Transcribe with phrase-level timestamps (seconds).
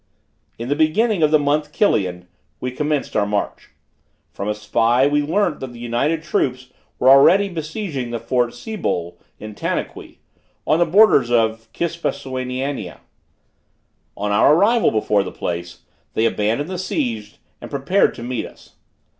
[0.57, 2.27] In the beginning of the month Kilian,
[2.59, 3.69] we commenced our march.
[4.31, 9.19] From a spy, we learnt that the united troops had already besieged the fort Sibol
[9.37, 10.17] in Tanaqui,
[10.65, 13.01] on the borders of Kispusianania.
[14.17, 15.83] On our arrival before the place,
[16.15, 18.77] they abandoned the siege and prepared to meet us.